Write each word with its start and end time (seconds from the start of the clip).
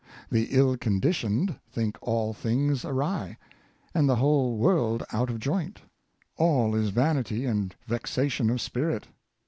The 0.31 0.47
ill 0.49 0.77
conditioned 0.77 1.59
think 1.69 1.95
all 2.01 2.33
things 2.33 2.83
awry, 2.83 3.37
and 3.93 4.09
the 4.09 4.15
whole 4.15 4.57
world 4.57 5.03
out 5.13 5.29
of 5.29 5.39
joint. 5.39 5.79
All 6.37 6.73
is 6.73 6.89
vanity 6.89 7.45
and 7.45 7.75
vexation 7.87 8.49
of 8.49 8.61
spirit. 8.61 9.09